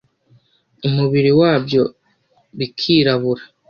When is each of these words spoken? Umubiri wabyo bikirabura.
Umubiri 0.87 1.31
wabyo 1.41 1.83
bikirabura. 2.57 3.43